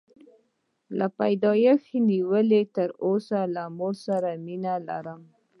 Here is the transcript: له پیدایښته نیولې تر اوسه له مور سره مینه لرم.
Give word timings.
له 0.97 1.07
پیدایښته 1.19 1.97
نیولې 2.11 2.61
تر 2.75 2.89
اوسه 3.05 3.39
له 3.55 3.63
مور 3.77 3.93
سره 4.05 4.29
مینه 4.45 4.73
لرم. 4.87 5.21